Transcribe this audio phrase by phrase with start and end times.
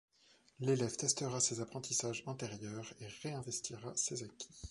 [0.61, 4.49] L’élève testera ses apprentissages antérieurs et ré-investira ses acquis.